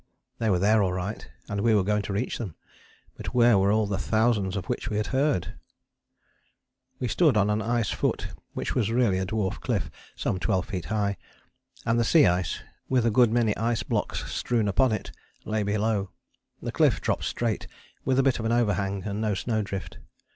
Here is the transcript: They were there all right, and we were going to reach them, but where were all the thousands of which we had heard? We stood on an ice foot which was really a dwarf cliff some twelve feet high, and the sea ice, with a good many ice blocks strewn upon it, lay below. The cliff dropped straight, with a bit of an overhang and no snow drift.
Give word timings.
They 0.39 0.49
were 0.49 0.57
there 0.57 0.81
all 0.81 0.93
right, 0.93 1.29
and 1.47 1.61
we 1.61 1.75
were 1.75 1.83
going 1.83 2.01
to 2.01 2.13
reach 2.13 2.39
them, 2.39 2.55
but 3.15 3.35
where 3.35 3.59
were 3.59 3.71
all 3.71 3.85
the 3.85 3.99
thousands 3.99 4.55
of 4.57 4.65
which 4.65 4.89
we 4.89 4.97
had 4.97 5.05
heard? 5.13 5.53
We 6.97 7.07
stood 7.07 7.37
on 7.37 7.51
an 7.51 7.61
ice 7.61 7.91
foot 7.91 8.29
which 8.55 8.73
was 8.73 8.89
really 8.89 9.19
a 9.19 9.27
dwarf 9.27 9.59
cliff 9.59 9.91
some 10.15 10.39
twelve 10.39 10.65
feet 10.65 10.85
high, 10.85 11.17
and 11.85 11.99
the 11.99 12.03
sea 12.03 12.25
ice, 12.25 12.61
with 12.89 13.05
a 13.05 13.11
good 13.11 13.31
many 13.31 13.55
ice 13.57 13.83
blocks 13.83 14.25
strewn 14.33 14.67
upon 14.67 14.91
it, 14.91 15.11
lay 15.45 15.61
below. 15.61 16.09
The 16.63 16.71
cliff 16.71 16.99
dropped 16.99 17.25
straight, 17.25 17.67
with 18.03 18.17
a 18.17 18.23
bit 18.23 18.39
of 18.39 18.45
an 18.45 18.51
overhang 18.51 19.03
and 19.03 19.21
no 19.21 19.35
snow 19.35 19.61
drift. 19.61 19.99